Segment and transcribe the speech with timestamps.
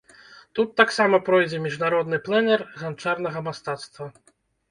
[0.59, 4.05] Тут таксама пройдзе міжнародны плэнэр ганчарнага мастацтва.